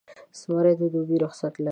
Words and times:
زمری 0.39 0.73
د 0.79 0.81
دوبي 0.93 1.17
رخصتۍ 1.23 1.61
لري. 1.63 1.69